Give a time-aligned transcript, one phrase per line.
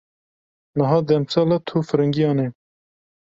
[0.77, 2.47] Niha demsala tûfiringiyan e.